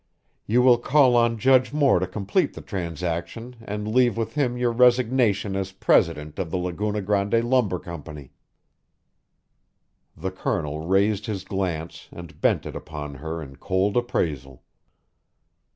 [0.47, 4.71] You will call on Judge Moore to complete the transaction and leave with him your
[4.71, 8.31] resignation as president of the Laguna Grande Lumber Company."
[10.17, 14.63] The Colonel raised his glance and bent it upon her in cold appraisal.